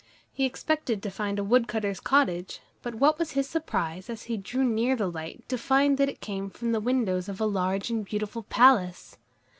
[0.33, 4.63] He expected to find a woodcutter's cottage, but what was his surprise, as he drew
[4.63, 7.91] near to the light, to find that it came from the windows of a large
[7.91, 9.17] and beautiful palace!